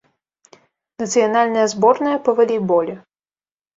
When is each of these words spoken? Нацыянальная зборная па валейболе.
Нацыянальная 1.03 1.67
зборная 1.75 2.17
па 2.25 2.31
валейболе. 2.41 2.93